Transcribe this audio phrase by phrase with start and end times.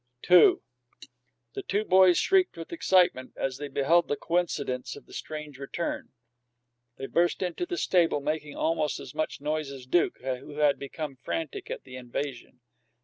[0.27, 0.55] II
[1.53, 6.11] The two boys shrieked with excitement as they beheld the coincidence of this strange return.
[6.97, 11.17] They burst into the stable, making almost as much noise as Duke, who had become
[11.17, 12.61] frantic at the invasion.